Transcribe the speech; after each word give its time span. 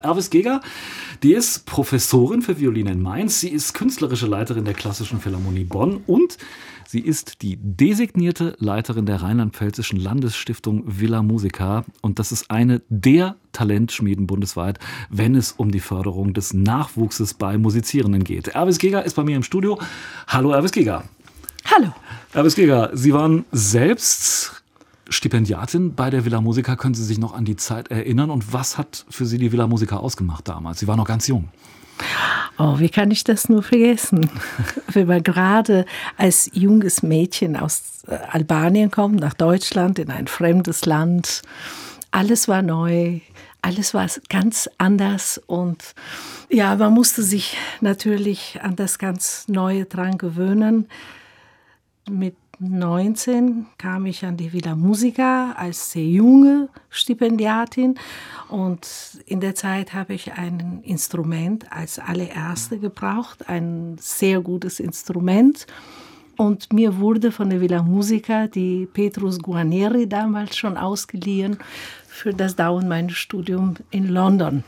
Erwis 0.00 0.30
Geger, 0.30 0.60
die 1.24 1.34
ist 1.34 1.66
Professorin 1.66 2.40
für 2.40 2.60
Violine 2.60 2.92
in 2.92 3.02
Mainz. 3.02 3.40
Sie 3.40 3.48
ist 3.48 3.74
künstlerische 3.74 4.28
Leiterin 4.28 4.64
der 4.64 4.74
Klassischen 4.74 5.18
Philharmonie 5.18 5.64
Bonn 5.64 6.04
und 6.06 6.38
sie 6.86 7.00
ist 7.00 7.42
die 7.42 7.56
designierte 7.60 8.54
Leiterin 8.60 9.06
der 9.06 9.22
Rheinland-Pfälzischen 9.22 9.98
Landesstiftung 9.98 10.84
Villa 10.86 11.24
Musica. 11.24 11.84
Und 12.00 12.20
das 12.20 12.30
ist 12.30 12.48
eine 12.48 12.80
der 12.88 13.34
Talentschmieden 13.50 14.28
bundesweit, 14.28 14.78
wenn 15.10 15.34
es 15.34 15.50
um 15.50 15.72
die 15.72 15.80
Förderung 15.80 16.32
des 16.32 16.54
Nachwuchses 16.54 17.34
bei 17.34 17.58
Musizierenden 17.58 18.22
geht. 18.22 18.46
Erwis 18.46 18.78
Geger 18.78 19.04
ist 19.04 19.14
bei 19.14 19.24
mir 19.24 19.34
im 19.34 19.42
Studio. 19.42 19.80
Hallo, 20.28 20.52
Erwis 20.52 20.70
Geger. 20.70 21.02
Hallo. 21.64 21.92
Erwis 22.32 22.54
Geger, 22.54 22.90
Sie 22.92 23.12
waren 23.12 23.46
selbst 23.50 24.62
Stipendiatin 25.08 25.94
bei 25.94 26.10
der 26.10 26.24
Villa 26.24 26.40
Musica. 26.40 26.76
Können 26.76 26.94
Sie 26.94 27.04
sich 27.04 27.18
noch 27.18 27.34
an 27.34 27.44
die 27.44 27.56
Zeit 27.56 27.90
erinnern? 27.90 28.30
Und 28.30 28.52
was 28.52 28.78
hat 28.78 29.06
für 29.08 29.26
Sie 29.26 29.38
die 29.38 29.52
Villa 29.52 29.66
Musica 29.66 29.96
ausgemacht 29.96 30.48
damals? 30.48 30.80
Sie 30.80 30.86
war 30.86 30.96
noch 30.96 31.06
ganz 31.06 31.26
jung. 31.26 31.48
Oh, 32.58 32.78
wie 32.78 32.88
kann 32.88 33.10
ich 33.10 33.24
das 33.24 33.48
nur 33.48 33.62
vergessen? 33.62 34.30
Wenn 34.92 35.06
man 35.06 35.22
gerade 35.22 35.86
als 36.16 36.50
junges 36.52 37.02
Mädchen 37.02 37.56
aus 37.56 38.02
äh, 38.06 38.18
Albanien 38.30 38.90
kommt, 38.90 39.20
nach 39.20 39.34
Deutschland, 39.34 39.98
in 39.98 40.10
ein 40.10 40.26
fremdes 40.26 40.84
Land, 40.84 41.42
alles 42.10 42.48
war 42.48 42.62
neu, 42.62 43.20
alles 43.62 43.94
war 43.94 44.08
ganz 44.28 44.68
anders 44.78 45.40
und 45.46 45.94
ja, 46.48 46.74
man 46.76 46.94
musste 46.94 47.22
sich 47.22 47.56
natürlich 47.80 48.58
an 48.62 48.76
das 48.76 48.98
ganz 48.98 49.46
Neue 49.48 49.84
dran 49.84 50.16
gewöhnen. 50.16 50.88
Mit 52.08 52.36
19 52.60 53.66
kam 53.78 54.06
ich 54.06 54.24
an 54.24 54.36
die 54.36 54.52
Villa 54.52 54.74
Musica 54.74 55.52
als 55.52 55.92
sehr 55.92 56.04
junge 56.04 56.68
Stipendiatin 56.90 57.94
und 58.48 58.88
in 59.26 59.40
der 59.40 59.54
Zeit 59.54 59.94
habe 59.94 60.14
ich 60.14 60.32
ein 60.32 60.80
Instrument 60.82 61.70
als 61.70 61.98
allererste 61.98 62.78
gebraucht, 62.78 63.48
ein 63.48 63.96
sehr 64.00 64.40
gutes 64.40 64.80
Instrument. 64.80 65.66
Und 66.36 66.72
mir 66.72 66.98
wurde 66.98 67.32
von 67.32 67.50
der 67.50 67.60
Villa 67.60 67.82
Musica 67.82 68.46
die 68.46 68.86
Petrus 68.86 69.40
Guarneri 69.40 70.08
damals 70.08 70.56
schon 70.56 70.76
ausgeliehen 70.76 71.58
für 72.06 72.32
das 72.32 72.54
Dauern 72.54 72.86
meines 72.86 73.16
Studiums 73.16 73.80
in 73.90 74.08
London. 74.08 74.62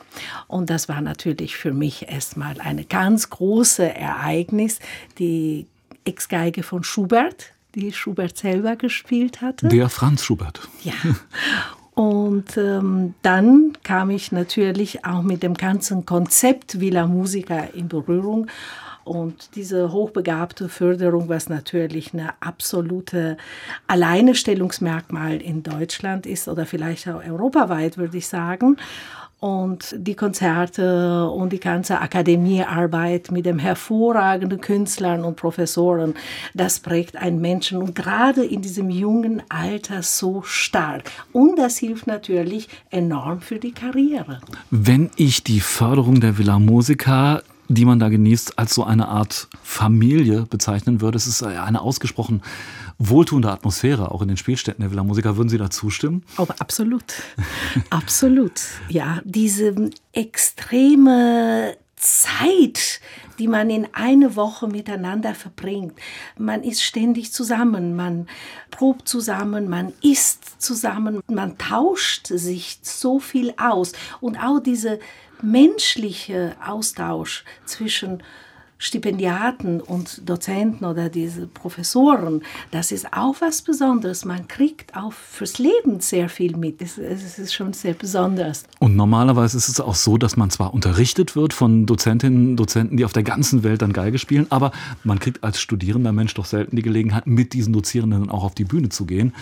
Und 0.49 0.69
das 0.69 0.89
war 0.89 1.01
natürlich 1.01 1.57
für 1.57 1.73
mich 1.73 2.09
erstmal 2.09 2.61
eine 2.61 2.85
ganz 2.85 3.31
große 3.31 3.95
Ereignis, 3.95 4.81
die 5.19 5.67
Ex-Geige 6.05 6.65
von 6.65 6.83
Schubert, 6.83 7.53
die 7.75 7.93
Schubert 7.93 8.37
selber 8.37 8.77
gespielt 8.77 9.41
hatte. 9.41 9.69
Der 9.69 9.89
Franz 9.89 10.25
Schubert. 10.25 10.69
Ja. 10.83 10.93
Und 11.95 12.57
ähm, 12.57 13.15
dann 13.23 13.73
kam 13.83 14.11
ich 14.11 14.33
natürlich 14.33 15.05
auch 15.05 15.23
mit 15.23 15.43
dem 15.43 15.55
ganzen 15.55 16.07
Konzept 16.07 16.81
Villa 16.81 17.07
Musica 17.07 17.59
in 17.59 17.89
Berührung. 17.89 18.47
Und 19.05 19.51
diese 19.55 19.93
hochbegabte 19.93 20.69
Förderung, 20.69 21.29
was 21.29 21.49
natürlich 21.49 22.15
eine 22.15 22.35
absolute 22.41 23.37
Alleinstellungsmerkmal 23.87 25.43
in 25.43 25.63
Deutschland 25.63 26.27
ist 26.27 26.49
oder 26.49 26.65
vielleicht 26.65 27.09
auch 27.09 27.25
europaweit, 27.25 27.99
würde 27.99 28.19
ich 28.19 28.29
sagen 28.29 28.77
und 29.41 29.95
die 29.97 30.15
Konzerte 30.15 31.29
und 31.31 31.53
die 31.53 31.61
ganze 31.61 32.01
Akademiearbeit 32.01 33.31
mit 33.31 33.47
den 33.47 33.59
hervorragenden 33.59 34.61
Künstlern 34.61 35.25
und 35.25 35.37
Professoren, 35.37 36.15
das 36.55 36.81
prägt 36.81 37.17
einen 37.17 37.41
Menschen 37.41 37.79
und 37.79 37.95
gerade 37.95 38.45
in 38.45 38.61
diesem 38.61 38.91
jungen 38.91 39.43
Alter 39.49 40.03
so 40.03 40.43
stark. 40.43 41.11
Und 41.33 41.59
das 41.59 41.79
hilft 41.79 42.07
natürlich 42.07 42.69
enorm 42.91 43.41
für 43.41 43.59
die 43.59 43.73
Karriere. 43.73 44.41
Wenn 44.71 45.11
ich 45.17 45.43
die 45.43 45.61
Förderung 45.61 46.21
der 46.21 46.37
Villa 46.37 46.59
Musica 46.59 47.43
die 47.71 47.85
man 47.85 48.01
da 48.01 48.09
genießt, 48.09 48.59
als 48.59 48.75
so 48.75 48.83
eine 48.83 49.07
Art 49.07 49.49
Familie 49.63 50.43
bezeichnen 50.43 51.01
würde. 51.01 51.17
Es 51.17 51.29
ist 51.29 51.43
eine 51.45 51.81
ausgesprochen 51.81 52.43
wohltuende 52.99 53.51
Atmosphäre, 53.51 54.11
auch 54.11 54.23
in 54.23 54.29
den 54.29 54.37
Spielstätten 54.37 54.83
der 54.83 54.91
Villa 54.91 55.05
Musica. 55.05 55.37
Würden 55.37 55.49
Sie 55.49 55.57
da 55.57 55.71
zustimmen? 55.71 56.25
Oh, 56.37 56.47
absolut. 56.59 57.05
absolut. 57.91 58.61
Ja, 58.89 59.21
diese 59.25 59.91
extreme 60.13 61.77
Zeit, 62.01 63.01
die 63.39 63.47
man 63.47 63.69
in 63.71 63.87
eine 63.93 64.35
Woche 64.35 64.67
miteinander 64.67 65.35
verbringt. 65.35 65.95
Man 66.39 66.63
ist 66.63 66.83
ständig 66.83 67.33
zusammen, 67.33 67.95
man 67.95 68.27
probt 68.71 69.07
zusammen, 69.07 69.69
man 69.69 69.93
isst 70.03 70.61
zusammen, 70.63 71.21
man 71.29 71.59
tauscht 71.59 72.27
sich 72.29 72.79
so 72.83 73.19
viel 73.19 73.55
aus. 73.59 73.93
Und 74.21 74.39
auch 74.39 74.61
diese 74.61 74.99
menschliche 75.43 76.57
Austausch 76.67 77.45
zwischen 77.65 78.23
Stipendiaten 78.83 79.83
und 79.83 80.29
Dozenten 80.29 80.87
oder 80.87 81.11
diese 81.11 81.47
Professoren, 81.47 82.41
das 82.71 82.93
ist 82.93 83.13
auch 83.13 83.37
was 83.41 83.61
Besonderes. 83.61 84.25
Man 84.25 84.49
kriegt 84.49 84.97
auch 84.97 85.13
fürs 85.13 85.59
Leben 85.59 86.01
sehr 86.01 86.31
viel 86.31 86.57
mit. 86.57 86.81
Es, 86.81 86.97
es 86.97 87.39
ist 87.39 87.53
schon 87.53 87.75
sehr 87.75 87.93
besonders. 87.93 88.65
Und 88.79 88.97
normalerweise 88.97 89.59
ist 89.59 89.69
es 89.69 89.81
auch 89.81 89.95
so, 89.95 90.17
dass 90.17 90.39
man 90.39 90.49
zwar 90.49 90.73
unterrichtet 90.73 91.37
wird 91.37 91.53
von 91.53 91.85
Dozentinnen 91.85 92.51
und 92.51 92.57
Dozenten, 92.57 92.97
die 92.97 93.05
auf 93.05 93.13
der 93.13 93.23
ganzen 93.23 93.63
Welt 93.63 93.83
dann 93.83 93.93
Geige 93.93 94.19
spielen, 94.19 94.47
aber 94.49 94.73
man 95.05 95.19
kriegt 95.19 95.45
als 95.45 95.61
studierender 95.61 96.13
Mensch 96.13 96.33
doch 96.33 96.47
selten 96.47 96.75
die 96.75 96.83
Gelegenheit, 96.83 97.27
mit 97.27 97.53
diesen 97.53 97.75
Dozierenden 97.75 98.31
auch 98.31 98.45
auf 98.45 98.55
die 98.55 98.65
Bühne 98.65 98.89
zu 98.89 99.05
gehen. 99.05 99.35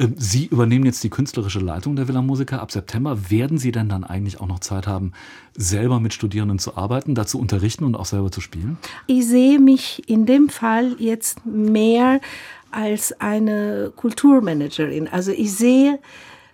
Ähm, 0.00 0.14
Sie 0.18 0.46
übernehmen 0.46 0.84
jetzt 0.84 1.04
die 1.04 1.10
künstlerische 1.10 1.60
Leitung 1.60 1.94
der 1.94 2.08
Villa 2.08 2.22
Musica 2.22 2.58
ab 2.58 2.72
September. 2.72 3.30
Werden 3.30 3.56
Sie 3.58 3.70
denn 3.70 3.88
dann 3.88 4.02
eigentlich 4.02 4.40
auch 4.40 4.48
noch 4.48 4.58
Zeit 4.58 4.88
haben, 4.88 5.12
selber 5.56 6.00
mit 6.00 6.12
Studierenden 6.12 6.58
zu 6.58 6.76
arbeiten, 6.76 7.14
dazu 7.14 7.38
unterrichten 7.38 7.84
und 7.84 7.94
auch 7.94 8.06
selber 8.06 8.32
zu 8.32 8.40
spielen? 8.40 8.78
Ich 9.06 9.26
sehe 9.26 9.58
mich 9.58 10.08
in 10.08 10.26
dem 10.26 10.48
Fall 10.48 10.96
jetzt 10.98 11.44
mehr 11.44 12.20
als 12.70 13.18
eine 13.20 13.92
Kulturmanagerin. 13.96 15.08
Also 15.08 15.32
ich 15.32 15.52
sehe 15.52 15.98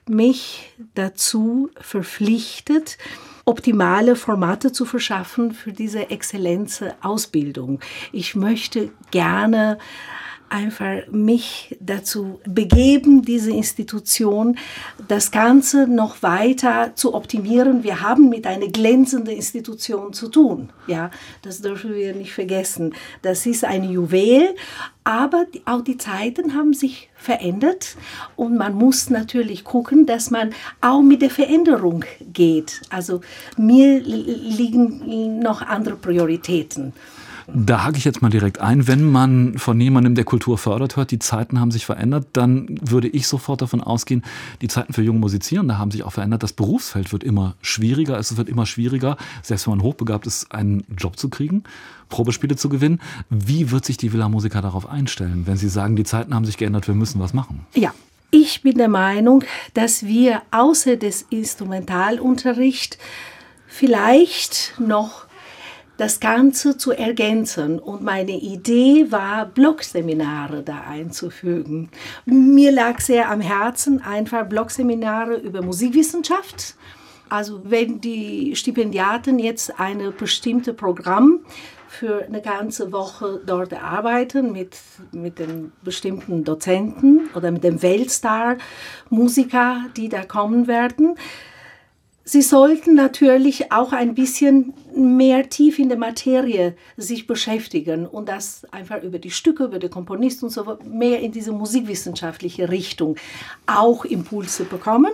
mich 0.09 0.73
dazu 0.95 1.71
verpflichtet, 1.81 2.97
optimale 3.45 4.17
Formate 4.17 4.73
zu 4.73 4.85
verschaffen 4.85 5.53
für 5.53 5.73
diese 5.73 6.11
Exzellenzausbildung. 6.11 7.81
Ich 8.13 8.35
möchte 8.35 8.91
gerne 9.11 9.79
einfach 10.49 11.07
mich 11.11 11.77
dazu 11.81 12.41
begeben, 12.45 13.23
diese 13.23 13.51
Institution, 13.51 14.57
das 15.09 15.31
Ganze 15.31 15.87
noch 15.87 16.23
weiter 16.23 16.93
zu 16.95 17.15
optimieren. 17.15 17.83
Wir 17.83 18.01
haben 18.01 18.29
mit 18.29 18.47
einer 18.47 18.69
glänzenden 18.69 19.35
Institution 19.35 20.13
zu 20.13 20.29
tun. 20.29 20.71
Ja, 20.87 21.11
das 21.43 21.61
dürfen 21.61 21.95
wir 21.95 22.15
nicht 22.15 22.33
vergessen. 22.33 22.95
Das 23.23 23.47
ist 23.47 23.65
ein 23.65 23.85
Juwel, 23.85 24.55
aber 25.05 25.47
auch 25.65 25.83
die 25.83 25.99
Zeiten 25.99 26.55
haben 26.55 26.75
sich 26.75 27.11
verändert 27.15 27.97
und 28.37 28.57
man 28.57 28.75
muss 28.75 29.11
natürlich 29.11 29.65
gucken, 29.65 30.07
dass 30.07 30.31
man 30.31 30.53
auch 30.81 31.03
mit 31.03 31.23
der 31.23 31.31
Veränderung 31.31 32.05
geht. 32.33 32.83
Also 32.91 33.21
mir 33.57 34.01
liegen 34.01 35.39
noch 35.39 35.63
andere 35.63 35.97
Prioritäten. 35.97 36.93
Da 37.49 37.85
hake 37.85 37.97
ich 37.99 38.05
jetzt 38.05 38.23
mal 38.23 38.29
direkt 38.29 38.61
ein. 38.61 38.89
Wenn 38.89 39.11
man 39.11 39.57
von 39.59 39.81
jemandem, 39.81 40.15
der 40.15 40.25
Kultur 40.25 40.59
fördert, 40.59 40.97
hört, 40.97 41.11
die 41.11 41.19
Zeiten 41.19 41.61
haben 41.61 41.71
sich 41.71 41.87
verändert, 41.87 42.27
dann 42.33 42.79
würde 42.83 43.09
ich 43.09 43.29
sofort 43.29 43.63
davon 43.63 43.81
ausgehen, 43.81 44.23
die 44.61 44.69
Zeiten 44.69 44.93
für 44.93 45.03
junge 45.03 45.21
Musizierende 45.21 45.79
haben 45.79 45.91
sich 45.91 46.03
auch 46.03 46.13
verändert. 46.13 46.43
Das 46.43 46.53
Berufsfeld 46.53 47.13
wird 47.13 47.23
immer 47.23 47.55
schwieriger. 47.63 48.19
Es 48.19 48.37
wird 48.37 48.49
immer 48.49 48.67
schwieriger, 48.67 49.17
selbst 49.43 49.67
wenn 49.67 49.77
man 49.77 49.83
hochbegabt 49.83 50.27
ist, 50.27 50.53
einen 50.53 50.85
Job 50.97 51.19
zu 51.19 51.29
kriegen, 51.29 51.63
Probespiele 52.09 52.57
zu 52.57 52.69
gewinnen. 52.69 53.01
Wie 53.31 53.71
wird 53.71 53.85
sich 53.85 53.97
die 53.97 54.13
Villa 54.13 54.29
Musiker 54.29 54.63
darauf 54.63 54.89
einstellen, 54.89 55.47
wenn 55.47 55.57
Sie 55.57 55.69
sagen, 55.69 55.95
die 55.97 56.05
Zeiten 56.05 56.35
haben 56.35 56.45
sich 56.45 56.57
geändert, 56.57 56.89
wir 56.89 56.95
müssen 56.95 57.21
was 57.21 57.33
machen? 57.33 57.67
Ja, 57.75 57.95
ich 58.31 58.63
bin 58.63 58.77
der 58.77 58.89
Meinung, 58.89 59.45
dass 59.75 60.05
wir 60.05 60.43
außer 60.51 60.97
des 60.97 61.23
Instrumentalunterrichts 61.31 62.99
vielleicht 63.69 64.75
noch 64.79 65.26
das 65.97 66.21
Ganze 66.21 66.77
zu 66.77 66.93
ergänzen. 66.93 67.79
Und 67.79 68.03
meine 68.03 68.39
Idee 68.39 69.11
war, 69.11 69.47
Blogseminare 69.47 70.63
da 70.63 70.83
einzufügen. 70.89 71.91
Mir 72.25 72.73
lag 72.73 73.01
sehr 73.01 73.31
am 73.31 73.41
Herzen 73.41 74.03
einfach 74.03 74.47
Blogseminare 74.47 75.37
über 75.37 75.63
Musikwissenschaft. 75.63 76.75
Also 77.29 77.61
wenn 77.65 78.01
die 78.01 78.55
Stipendiaten 78.55 79.39
jetzt 79.39 79.81
ein 79.81 80.13
bestimmtes 80.17 80.77
Programm 80.77 81.41
für 81.89 82.25
eine 82.25 82.43
ganze 82.43 82.93
Woche 82.93 83.41
dort 83.45 83.73
arbeiten 83.73 84.53
mit, 84.53 84.77
mit 85.13 85.39
den 85.39 85.73
bestimmten 85.83 86.45
Dozenten 86.45 87.31
oder 87.35 87.51
mit 87.51 87.65
dem 87.65 87.83
Weltstar-Musiker, 87.83 89.87
die 89.97 90.09
da 90.09 90.25
kommen 90.25 90.67
werden, 90.67 91.17
Sie 92.29 92.43
sollten 92.43 92.97
natürlich 92.97 93.71
auch 93.71 93.93
ein 93.93 94.17
bisschen 94.17 94.75
mehr 94.93 95.49
tief 95.49 95.79
in 95.79 95.89
der 95.89 95.97
Materie 95.97 96.75
sich 96.97 97.29
beschäftigen 97.29 98.05
und 98.05 98.29
das 98.29 98.67
einfach 98.73 99.01
über 99.05 99.21
die 99.21 99.31
Stücke, 99.31 99.63
über 99.63 99.79
die 99.79 99.89
Komponisten 99.89 100.47
und 100.47 100.51
so 100.51 100.77
mehr 100.85 101.21
in 101.21 101.31
diese 101.31 101.53
musikwissenschaftliche 101.53 102.69
Richtung 102.69 103.15
auch 103.67 104.05
Impulse 104.05 104.65
bekommen. 104.65 105.13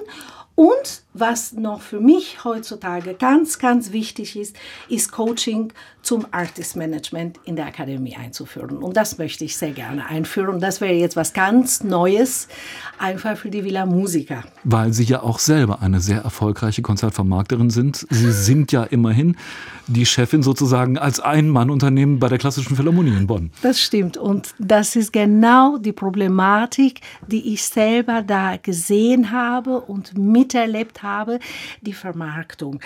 Und 0.54 1.02
was 1.14 1.54
noch 1.54 1.80
für 1.80 2.00
mich 2.00 2.44
heutzutage 2.44 3.14
ganz, 3.14 3.58
ganz 3.58 3.92
wichtig 3.92 4.36
ist, 4.36 4.54
ist 4.88 5.10
Coaching 5.10 5.72
zum 6.02 6.26
Artist 6.30 6.76
Management 6.76 7.40
in 7.44 7.56
der 7.56 7.66
Akademie 7.66 8.16
einzuführen. 8.16 8.78
Und 8.78 8.96
das 8.96 9.16
möchte 9.16 9.44
ich 9.44 9.56
sehr 9.56 9.70
gerne 9.70 10.06
einführen. 10.06 10.60
Das 10.60 10.82
wäre 10.82 10.92
jetzt 10.92 11.16
was 11.16 11.32
ganz 11.32 11.82
Neues, 11.82 12.48
einfach 12.98 13.36
für 13.36 13.50
die 13.50 13.64
Villa 13.64 13.86
Musica. 13.86 14.44
Weil 14.64 14.92
Sie 14.92 15.04
ja 15.04 15.22
auch 15.22 15.38
selber 15.38 15.82
eine 15.82 16.00
sehr 16.00 16.20
erfolgreiche 16.22 16.82
Konzertvermarkterin 16.82 17.70
sind. 17.70 18.06
Sie 18.10 18.32
sind 18.32 18.72
ja 18.72 18.84
immerhin 18.84 19.36
die 19.86 20.06
Chefin 20.06 20.42
sozusagen 20.42 20.98
als 20.98 21.20
Ein-Mann-Unternehmen 21.20 22.18
bei 22.18 22.28
der 22.28 22.38
Klassischen 22.38 22.76
Philharmonie 22.76 23.16
in 23.16 23.26
Bonn. 23.26 23.50
Das 23.62 23.80
stimmt. 23.80 24.16
Und 24.16 24.54
das 24.58 24.96
ist 24.96 25.12
genau 25.12 25.78
die 25.78 25.92
Problematik, 25.92 27.00
die 27.26 27.52
ich 27.52 27.64
selber 27.64 28.22
da 28.22 28.56
gesehen 28.56 29.32
habe 29.32 29.80
und 29.80 30.16
miterlebt 30.16 31.02
habe, 31.02 31.38
die 31.80 31.92
Vermarktung. 31.92 32.80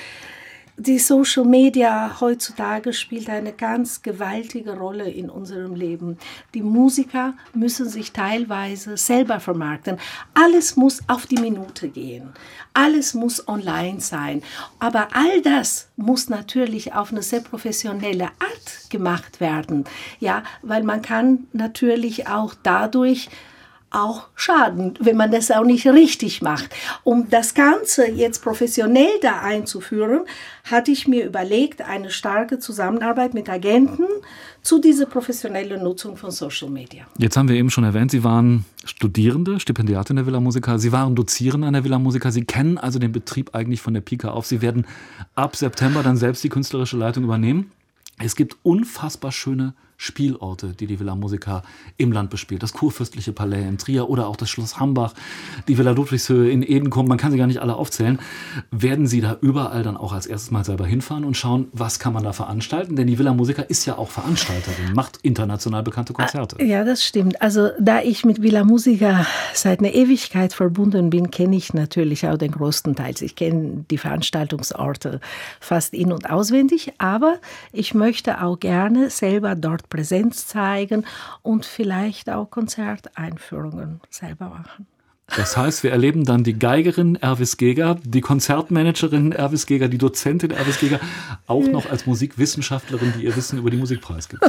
Die 0.78 0.98
Social 0.98 1.46
Media 1.46 2.20
heutzutage 2.20 2.92
spielt 2.92 3.30
eine 3.30 3.54
ganz 3.54 4.02
gewaltige 4.02 4.76
Rolle 4.76 5.08
in 5.10 5.30
unserem 5.30 5.74
Leben. 5.74 6.18
Die 6.52 6.60
Musiker 6.60 7.32
müssen 7.54 7.88
sich 7.88 8.12
teilweise 8.12 8.98
selber 8.98 9.40
vermarkten. 9.40 9.96
Alles 10.34 10.76
muss 10.76 11.00
auf 11.08 11.24
die 11.24 11.38
Minute 11.38 11.88
gehen. 11.88 12.28
Alles 12.74 13.14
muss 13.14 13.48
online 13.48 14.02
sein. 14.02 14.42
Aber 14.78 15.08
all 15.14 15.40
das 15.40 15.88
muss 15.96 16.28
natürlich 16.28 16.92
auf 16.92 17.10
eine 17.10 17.22
sehr 17.22 17.40
professionelle 17.40 18.26
Art 18.26 18.90
gemacht 18.90 19.40
werden. 19.40 19.84
Ja, 20.20 20.42
weil 20.60 20.82
man 20.82 21.00
kann 21.00 21.46
natürlich 21.54 22.28
auch 22.28 22.52
dadurch 22.62 23.30
auch 23.96 24.28
schaden, 24.34 24.94
wenn 25.00 25.16
man 25.16 25.30
das 25.30 25.50
auch 25.50 25.64
nicht 25.64 25.86
richtig 25.86 26.42
macht. 26.42 26.68
Um 27.02 27.28
das 27.30 27.54
Ganze 27.54 28.08
jetzt 28.10 28.42
professionell 28.42 29.18
da 29.22 29.40
einzuführen, 29.40 30.20
hatte 30.64 30.90
ich 30.90 31.08
mir 31.08 31.24
überlegt, 31.24 31.82
eine 31.82 32.10
starke 32.10 32.58
Zusammenarbeit 32.58 33.34
mit 33.34 33.48
Agenten 33.48 34.04
zu 34.62 34.80
dieser 34.80 35.06
professionellen 35.06 35.82
Nutzung 35.82 36.16
von 36.16 36.30
Social 36.30 36.68
Media. 36.68 37.06
Jetzt 37.18 37.36
haben 37.36 37.48
wir 37.48 37.56
eben 37.56 37.70
schon 37.70 37.84
erwähnt, 37.84 38.10
Sie 38.10 38.22
waren 38.22 38.64
Studierende, 38.84 39.60
Stipendiatin 39.60 40.16
der 40.16 40.26
Villa 40.26 40.40
Musica, 40.40 40.78
Sie 40.78 40.92
waren 40.92 41.14
Dozierende 41.14 41.66
an 41.66 41.72
der 41.72 41.84
Villa 41.84 41.98
Musica, 41.98 42.30
Sie 42.30 42.44
kennen 42.44 42.76
also 42.76 42.98
den 42.98 43.12
Betrieb 43.12 43.54
eigentlich 43.54 43.80
von 43.80 43.94
der 43.94 44.00
Pika 44.02 44.30
auf. 44.30 44.46
Sie 44.46 44.60
werden 44.60 44.86
ab 45.34 45.56
September 45.56 46.02
dann 46.02 46.16
selbst 46.16 46.44
die 46.44 46.48
künstlerische 46.48 46.96
Leitung 46.96 47.24
übernehmen. 47.24 47.70
Es 48.18 48.36
gibt 48.36 48.56
unfassbar 48.62 49.32
schöne 49.32 49.74
Spielorte, 49.96 50.68
die 50.68 50.86
die 50.86 51.00
Villa 51.00 51.14
Musica 51.14 51.62
im 51.96 52.12
Land 52.12 52.30
bespielt. 52.30 52.62
Das 52.62 52.72
Kurfürstliche 52.72 53.32
Palais 53.32 53.66
in 53.66 53.78
Trier 53.78 54.08
oder 54.08 54.26
auch 54.26 54.36
das 54.36 54.50
Schloss 54.50 54.78
Hambach, 54.78 55.14
die 55.68 55.78
Villa 55.78 55.92
Ludwigshöhe 55.92 56.50
in 56.50 56.62
Edenkomm, 56.62 57.08
man 57.08 57.18
kann 57.18 57.32
sie 57.32 57.38
gar 57.38 57.46
nicht 57.46 57.60
alle 57.60 57.76
aufzählen. 57.76 58.18
Werden 58.70 59.06
Sie 59.06 59.20
da 59.20 59.36
überall 59.40 59.82
dann 59.82 59.96
auch 59.96 60.12
als 60.12 60.26
erstes 60.26 60.50
Mal 60.50 60.64
selber 60.64 60.86
hinfahren 60.86 61.24
und 61.24 61.36
schauen, 61.36 61.68
was 61.72 61.98
kann 61.98 62.12
man 62.12 62.24
da 62.24 62.32
veranstalten? 62.32 62.96
Denn 62.96 63.06
die 63.06 63.18
Villa 63.18 63.32
Musica 63.32 63.62
ist 63.62 63.86
ja 63.86 63.96
auch 63.96 64.10
Veranstalterin, 64.10 64.92
macht 64.94 65.18
international 65.22 65.82
bekannte 65.82 66.12
Konzerte. 66.12 66.62
Ja, 66.62 66.84
das 66.84 67.04
stimmt. 67.04 67.40
Also 67.40 67.70
da 67.80 68.02
ich 68.02 68.24
mit 68.24 68.42
Villa 68.42 68.64
Musica 68.64 69.26
seit 69.54 69.80
einer 69.80 69.92
Ewigkeit 69.92 70.52
verbunden 70.52 71.10
bin, 71.10 71.30
kenne 71.30 71.56
ich 71.56 71.72
natürlich 71.74 72.26
auch 72.26 72.36
den 72.36 72.52
größten 72.52 72.94
Teil. 72.94 73.14
Ich 73.20 73.36
kenne 73.36 73.84
die 73.90 73.98
Veranstaltungsorte 73.98 75.20
fast 75.60 75.94
in- 75.94 76.12
und 76.12 76.28
auswendig, 76.28 76.92
aber 76.98 77.36
ich 77.72 77.94
möchte 77.94 78.42
auch 78.42 78.58
gerne 78.58 79.10
selber 79.10 79.54
dort 79.54 79.85
Präsenz 79.88 80.46
zeigen 80.46 81.04
und 81.42 81.64
vielleicht 81.64 82.30
auch 82.30 82.50
Konzerteinführungen 82.50 84.00
selber 84.10 84.48
machen. 84.48 84.86
Das 85.34 85.56
heißt, 85.56 85.82
wir 85.82 85.90
erleben 85.90 86.24
dann 86.24 86.44
die 86.44 86.56
Geigerin 86.56 87.16
Erwis 87.16 87.56
Geger, 87.56 87.96
die 88.04 88.20
Konzertmanagerin 88.20 89.32
Erwis 89.32 89.66
Geger, 89.66 89.88
die 89.88 89.98
Dozentin 89.98 90.52
Erwis 90.52 90.78
Geger, 90.78 91.00
auch 91.48 91.66
noch 91.66 91.90
als 91.90 92.06
Musikwissenschaftlerin, 92.06 93.12
die 93.18 93.24
ihr 93.24 93.34
Wissen 93.34 93.58
über 93.58 93.70
die 93.70 93.76
Musik 93.76 94.00
preisgibt. 94.00 94.44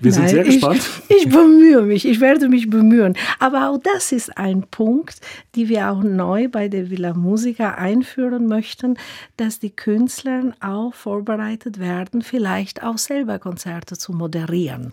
Wir 0.00 0.12
sind 0.12 0.24
Nein, 0.24 0.30
sehr 0.30 0.44
gespannt. 0.44 0.82
Ich, 1.08 1.16
ich, 1.24 1.28
bemühe 1.28 1.82
mich, 1.82 2.06
ich 2.06 2.20
werde 2.20 2.48
mich 2.48 2.70
bemühen. 2.70 3.16
Aber 3.38 3.70
auch 3.70 3.78
das 3.78 4.12
ist 4.12 4.36
ein 4.36 4.62
Punkt, 4.70 5.20
den 5.54 5.68
wir 5.68 5.90
auch 5.90 6.02
neu 6.02 6.48
bei 6.48 6.68
der 6.68 6.90
Villa 6.90 7.14
Musica 7.14 7.74
einführen 7.74 8.46
möchten, 8.46 8.96
dass 9.36 9.58
die 9.58 9.70
Künstler 9.70 10.54
auch 10.60 10.94
vorbereitet 10.94 11.78
werden, 11.78 12.22
vielleicht 12.22 12.82
auch 12.82 12.98
selber 12.98 13.38
Konzerte 13.38 13.96
zu 13.96 14.12
moderieren. 14.12 14.92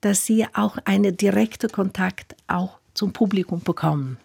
Dass 0.00 0.26
sie 0.26 0.46
auch 0.54 0.78
einen 0.84 1.16
direkten 1.16 1.70
Kontakt 1.70 2.36
auch 2.46 2.78
zum 2.94 3.12
Publikum 3.12 3.60
bekommen. 3.60 4.18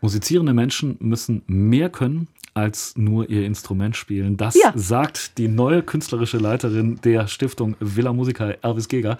Musizierende 0.00 0.52
Menschen 0.52 0.96
müssen 1.00 1.42
mehr 1.46 1.88
können 1.88 2.28
als 2.56 2.94
nur 2.96 3.28
ihr 3.28 3.44
Instrument 3.44 3.96
spielen. 3.96 4.38
Das 4.38 4.54
ja. 4.54 4.72
sagt 4.74 5.36
die 5.36 5.46
neue 5.46 5.82
künstlerische 5.82 6.38
Leiterin 6.38 6.98
der 7.04 7.28
Stiftung 7.28 7.76
Villa 7.80 8.14
Musica, 8.14 8.48
Erwis 8.62 8.88
Geger, 8.88 9.18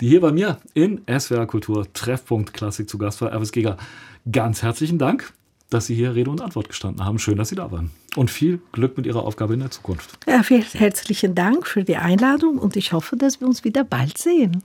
die 0.00 0.08
hier 0.08 0.22
bei 0.22 0.32
mir 0.32 0.58
in 0.72 1.02
SWR 1.06 1.46
Kultur 1.46 1.86
Treffpunkt 1.92 2.54
Klassik 2.54 2.88
zu 2.88 2.96
Gast 2.96 3.20
war. 3.20 3.30
Erwis 3.30 3.52
Geger, 3.52 3.76
ganz 4.32 4.62
herzlichen 4.62 4.96
Dank, 4.96 5.34
dass 5.68 5.86
Sie 5.86 5.94
hier 5.94 6.14
Rede 6.14 6.30
und 6.30 6.40
Antwort 6.40 6.68
gestanden 6.68 7.04
haben. 7.04 7.18
Schön, 7.18 7.36
dass 7.36 7.50
Sie 7.50 7.56
da 7.56 7.70
waren. 7.70 7.90
Und 8.16 8.30
viel 8.30 8.58
Glück 8.72 8.96
mit 8.96 9.04
Ihrer 9.04 9.22
Aufgabe 9.22 9.52
in 9.52 9.60
der 9.60 9.70
Zukunft. 9.70 10.18
Ja, 10.26 10.42
vielen 10.42 10.62
herzlichen 10.62 11.34
Dank 11.34 11.66
für 11.66 11.84
die 11.84 11.96
Einladung 11.96 12.58
und 12.58 12.74
ich 12.74 12.94
hoffe, 12.94 13.16
dass 13.16 13.40
wir 13.40 13.48
uns 13.48 13.64
wieder 13.64 13.84
bald 13.84 14.16
sehen. 14.16 14.62